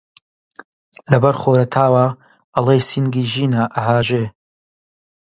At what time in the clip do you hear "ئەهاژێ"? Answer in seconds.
3.73-4.23